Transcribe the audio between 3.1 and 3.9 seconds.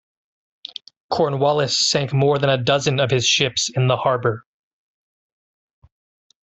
his ships in